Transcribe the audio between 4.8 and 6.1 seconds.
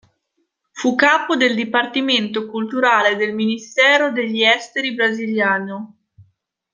brasiliano.